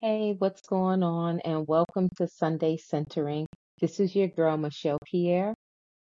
[0.00, 1.40] Hey, what's going on?
[1.40, 3.46] And welcome to Sunday Centering.
[3.80, 5.54] This is your girl, Michelle Pierre.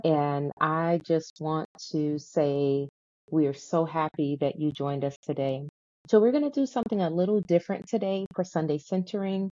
[0.05, 2.89] And I just want to say
[3.31, 5.69] we are so happy that you joined us today.
[6.09, 9.51] So, we're going to do something a little different today for Sunday Centering.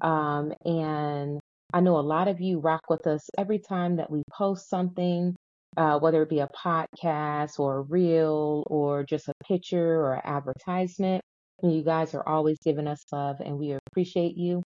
[0.00, 1.40] Um, and
[1.72, 5.36] I know a lot of you rock with us every time that we post something,
[5.76, 11.22] uh, whether it be a podcast or a reel or just a picture or advertisement.
[11.62, 14.62] You guys are always giving us love, and we appreciate you.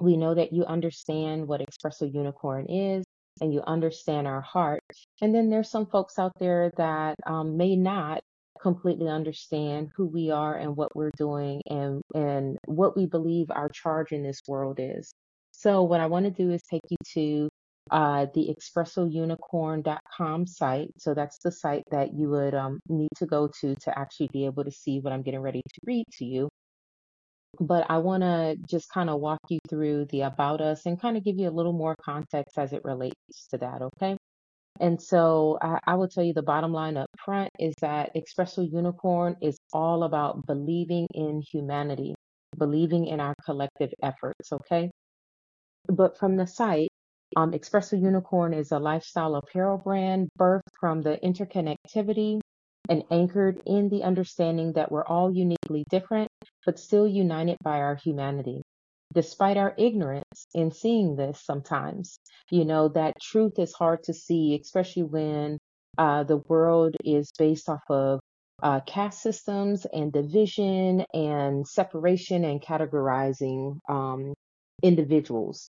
[0.00, 3.04] We know that you understand what Xpresso Unicorn is
[3.40, 4.80] and you understand our heart.
[5.20, 8.20] And then there's some folks out there that um, may not
[8.60, 13.68] completely understand who we are and what we're doing and and what we believe our
[13.68, 15.12] charge in this world is.
[15.52, 17.48] So what I want to do is take you to
[17.90, 20.90] uh, the xpressounicorn.com site.
[20.98, 24.46] So that's the site that you would um, need to go to to actually be
[24.46, 26.48] able to see what I'm getting ready to read to you.
[27.60, 31.16] But I want to just kind of walk you through the about us and kind
[31.16, 34.16] of give you a little more context as it relates to that, okay?
[34.80, 38.70] And so I, I will tell you the bottom line up front is that Xpresso
[38.70, 42.14] Unicorn is all about believing in humanity,
[42.56, 44.90] believing in our collective efforts, okay?
[45.88, 46.88] But from the site,
[47.36, 52.40] um, Xpresso Unicorn is a lifestyle apparel brand birthed from the interconnectivity
[52.88, 56.28] and anchored in the understanding that we're all uniquely different,
[56.64, 58.62] but still united by our humanity.
[59.14, 62.18] Despite our ignorance in seeing this sometimes,
[62.50, 65.58] you know, that truth is hard to see, especially when
[65.96, 68.20] uh, the world is based off of
[68.62, 74.34] uh, caste systems and division and separation and categorizing um,
[74.82, 75.70] individuals.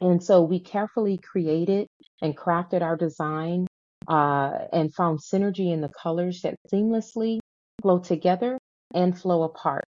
[0.00, 1.86] And so we carefully created
[2.20, 3.66] and crafted our design
[4.08, 7.38] uh, and found synergy in the colors that seamlessly
[7.80, 8.58] flow together
[8.94, 9.84] and flow apart.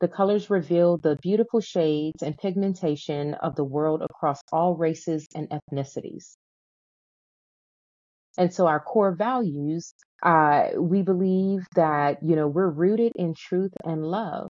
[0.00, 5.48] The colors reveal the beautiful shades and pigmentation of the world across all races and
[5.50, 6.34] ethnicities.
[8.38, 13.72] And so our core values, uh, we believe that, you know, we're rooted in truth
[13.84, 14.48] and love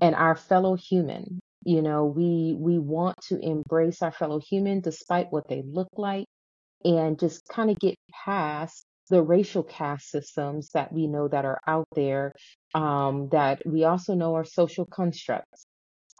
[0.00, 1.38] and our fellow human.
[1.64, 6.26] You know, we we want to embrace our fellow human despite what they look like
[6.84, 11.60] and just kind of get past the racial caste systems that we know that are
[11.66, 12.32] out there
[12.74, 15.66] um, that we also know are social constructs.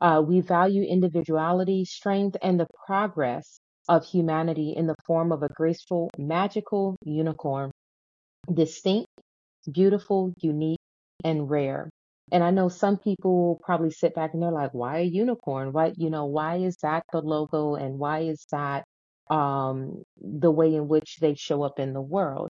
[0.00, 5.48] Uh, we value individuality, strength, and the progress of humanity in the form of a
[5.48, 7.70] graceful, magical unicorn,
[8.52, 9.08] distinct,
[9.72, 10.78] beautiful, unique,
[11.24, 11.90] and rare.
[12.32, 15.72] And I know some people probably sit back and they're like, why a unicorn?
[15.72, 18.84] Why, you know, why is that the logo and why is that
[19.30, 22.48] um, the way in which they show up in the world?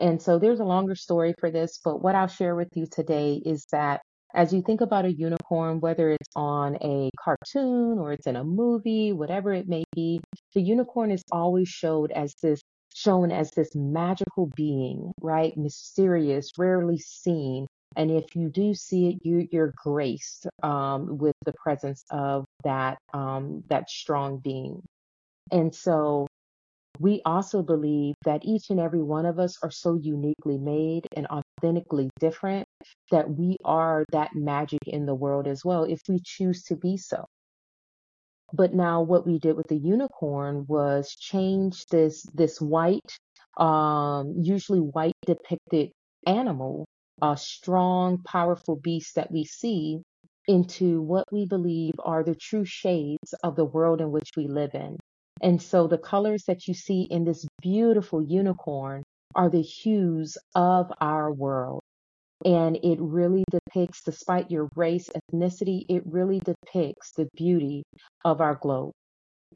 [0.00, 3.42] And so there's a longer story for this, but what I'll share with you today
[3.44, 4.00] is that
[4.34, 8.44] as you think about a unicorn, whether it's on a cartoon or it's in a
[8.44, 10.20] movie, whatever it may be,
[10.54, 12.60] the unicorn is always showed as this
[12.94, 15.56] shown as this magical being, right?
[15.56, 17.66] Mysterious, rarely seen.
[17.96, 22.98] And if you do see it, you, you're graced um, with the presence of that
[23.12, 24.82] um, that strong being.
[25.50, 26.26] And so
[27.00, 31.26] we also believe that each and every one of us are so uniquely made and
[31.28, 32.66] authentically different
[33.10, 36.96] that we are that magic in the world as well if we choose to be
[36.96, 37.24] so.
[38.52, 43.16] But now what we did with the unicorn was change this this white,
[43.56, 45.92] um, usually white depicted
[46.26, 46.84] animal,
[47.22, 50.02] a strong, powerful beast that we see
[50.48, 54.74] into what we believe are the true shades of the world in which we live
[54.74, 54.96] in.
[55.42, 59.02] And so the colors that you see in this beautiful unicorn
[59.34, 61.80] are the hues of our world.
[62.44, 67.82] And it really depicts, despite your race, ethnicity, it really depicts the beauty
[68.24, 68.92] of our globe.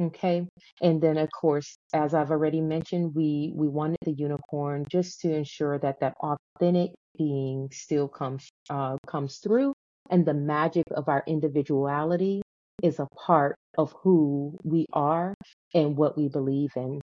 [0.01, 0.47] Okay.
[0.83, 5.33] And then, of course, as I've already mentioned, we, we wanted the unicorn just to
[5.33, 9.73] ensure that that authentic being still comes, uh, comes through
[10.11, 12.43] and the magic of our individuality
[12.83, 15.35] is a part of who we are
[15.73, 17.01] and what we believe in.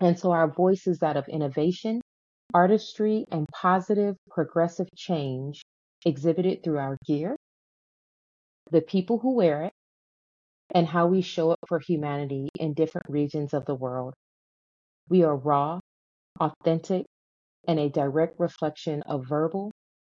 [0.00, 2.00] And so our voice is that of innovation,
[2.54, 5.62] artistry, and positive progressive change
[6.04, 7.36] exhibited through our gear,
[8.70, 9.72] the people who wear it,
[10.74, 14.14] and how we show up for humanity in different regions of the world.
[15.08, 15.80] We are raw,
[16.38, 17.06] authentic,
[17.66, 19.70] and a direct reflection of verbal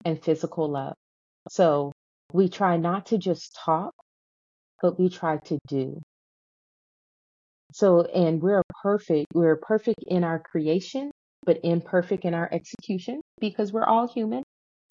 [0.05, 0.93] and physical love.
[1.49, 1.91] So
[2.33, 3.93] we try not to just talk,
[4.81, 5.99] but we try to do.
[7.73, 9.27] So, and we're perfect.
[9.33, 11.11] We're perfect in our creation,
[11.45, 14.43] but imperfect in our execution because we're all human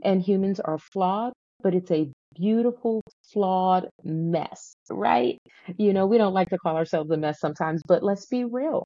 [0.02, 1.32] and humans are flawed
[1.62, 3.02] but it's a beautiful,
[3.32, 5.38] flawed mess, right?
[5.76, 8.84] You know, we don't like to call ourselves a mess sometimes, but let's be real.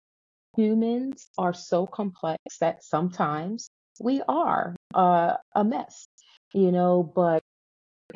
[0.56, 3.68] Humans are so complex that sometimes
[4.00, 6.06] we are uh, a mess,
[6.52, 7.42] you know, but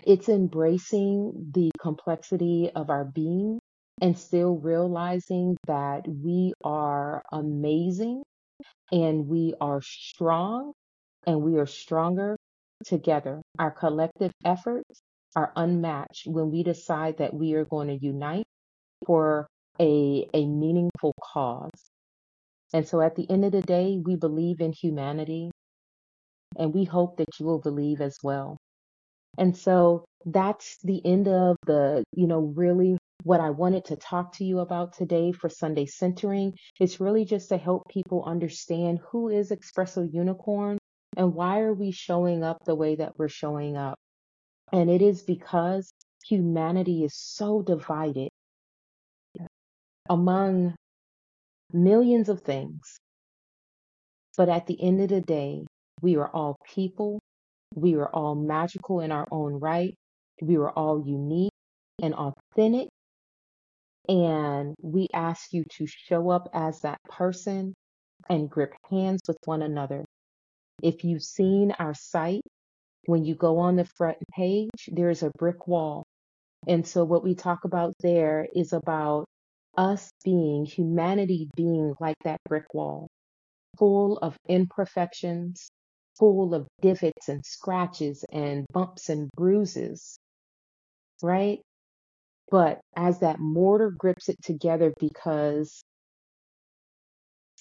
[0.06, 3.58] it's embracing the complexity of our being
[4.00, 8.22] and still realizing that we are amazing
[8.92, 10.72] and we are strong
[11.26, 12.36] and we are stronger
[12.84, 13.42] together.
[13.58, 15.02] Our collective efforts
[15.36, 18.44] are unmatched when we decide that we are going to unite
[19.06, 19.46] for
[19.80, 21.70] a, a meaningful cause.
[22.72, 25.50] And so at the end of the day, we believe in humanity
[26.56, 28.56] and we hope that you will believe as well.
[29.38, 34.32] And so that's the end of the, you know, really what I wanted to talk
[34.34, 36.54] to you about today for Sunday Centering.
[36.80, 40.78] It's really just to help people understand who is Xpresso Unicorn
[41.16, 43.96] and why are we showing up the way that we're showing up.
[44.72, 45.90] And it is because
[46.24, 48.28] humanity is so divided
[50.08, 50.74] among
[51.72, 52.98] millions of things.
[54.36, 55.64] But at the end of the day,
[56.00, 57.18] we are all people.
[57.74, 59.94] We are all magical in our own right.
[60.40, 61.50] We are all unique
[62.00, 62.88] and authentic.
[64.08, 67.74] And we ask you to show up as that person
[68.28, 70.04] and grip hands with one another.
[70.82, 72.42] If you've seen our site,
[73.06, 76.04] when you go on the front page, there's a brick wall.
[76.66, 79.24] And so what we talk about there is about
[79.78, 83.08] us being, humanity being like that brick wall,
[83.78, 85.70] full of imperfections,
[86.18, 90.18] full of divots and scratches and bumps and bruises,
[91.22, 91.60] right?
[92.50, 95.80] But as that mortar grips it together because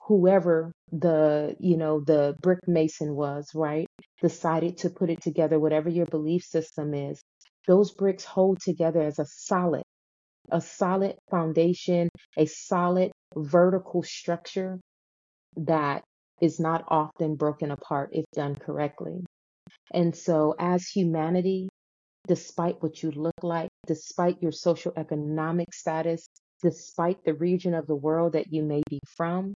[0.08, 3.86] whoever the, you know, the brick mason was, right,
[4.22, 7.22] decided to put it together, whatever your belief system is,
[7.68, 9.84] those bricks hold together as a solid
[10.52, 14.80] a solid foundation, a solid vertical structure
[15.56, 16.04] that
[16.42, 19.24] is not often broken apart if done correctly.
[19.94, 21.70] And so, as humanity,
[22.28, 26.28] despite what you look like, despite your social economic status,
[26.62, 29.54] despite the region of the world that you may be from,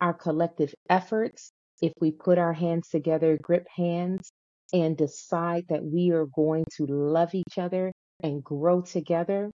[0.00, 1.50] our collective efforts,
[1.82, 4.30] if we put our hands together, grip hands,
[4.72, 7.92] and decide that we are going to love each other
[8.22, 9.50] and grow together,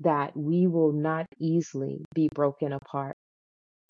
[0.00, 3.14] that we will not easily be broken apart.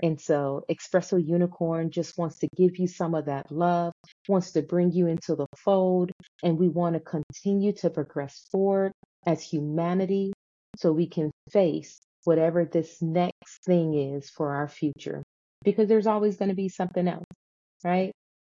[0.02, 3.92] And so Xpresso Unicorn just wants to give you some of that love,
[4.28, 6.10] wants to bring you into the fold,
[6.42, 8.92] and we want to continue to progress forward
[9.26, 10.32] as humanity
[10.76, 15.22] so we can face whatever this next thing is for our future.
[15.64, 17.24] Because there's always going to be something else,
[17.84, 18.12] right?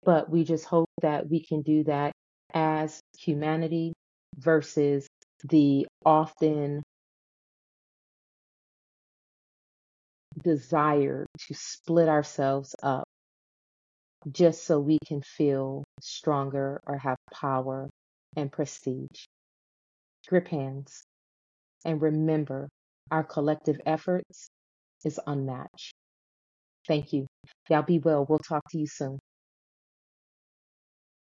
[0.03, 2.13] But we just hope that we can do that
[2.53, 3.95] as humanity
[4.37, 5.07] versus
[5.49, 6.83] the often
[10.43, 13.05] desire to split ourselves up
[14.31, 17.89] just so we can feel stronger or have power
[18.37, 19.25] and prestige.
[20.29, 21.03] Grip hands
[21.85, 22.69] and remember
[23.11, 24.49] our collective efforts
[25.05, 25.95] is unmatched.
[26.87, 27.27] Thank you.
[27.69, 28.27] Y'all be well.
[28.29, 29.19] We'll talk to you soon.